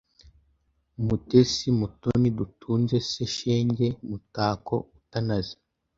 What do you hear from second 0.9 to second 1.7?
Mutesi